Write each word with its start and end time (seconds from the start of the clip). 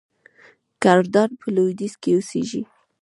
کردان 0.83 1.29
په 1.39 1.47
لویدیځ 1.55 1.93
کې 2.01 2.09
اوسیږي. 2.13 2.63